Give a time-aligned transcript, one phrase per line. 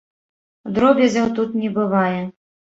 [0.77, 2.19] Дробязяў тут не бывае.